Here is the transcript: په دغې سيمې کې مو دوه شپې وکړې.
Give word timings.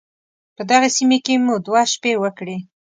په 0.55 0.61
دغې 0.69 0.89
سيمې 0.97 1.17
کې 1.25 1.33
مو 1.45 1.55
دوه 1.65 1.81
شپې 1.93 2.13
وکړې. 2.23 2.57